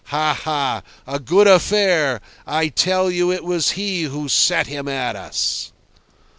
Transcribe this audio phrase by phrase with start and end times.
[0.05, 0.33] Ha!
[0.33, 0.81] ha!
[1.05, 2.21] A good affair!
[2.47, 5.73] I tell you it was he who set him at us.